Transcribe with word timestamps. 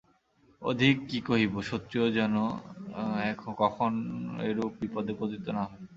অধিক 0.61 0.95
কি 1.09 1.19
কহিব 1.27 1.53
শত্রুও 1.69 2.07
যেন 2.17 2.35
কখন 3.61 3.91
এরূপ 4.47 4.71
বিপদে 4.81 5.13
পতিত 5.19 5.45
না 5.55 5.63
হয়। 5.69 5.83